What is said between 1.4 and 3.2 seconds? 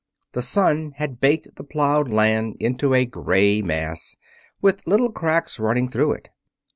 the plowed land into a